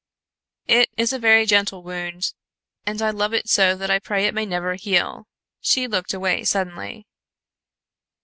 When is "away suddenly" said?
6.15-7.05